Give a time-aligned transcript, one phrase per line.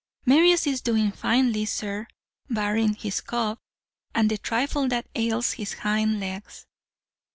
[0.25, 2.07] "'Marius is doing finely, sir,
[2.49, 3.59] barring his cough,
[4.15, 6.65] and the trifle that ails his hind legs.'